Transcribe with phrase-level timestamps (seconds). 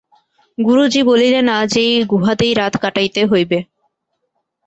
[0.57, 3.59] গুরুজি বলিলেন, আজ এই গুহাতেই রাত কাটাইতে হইবে।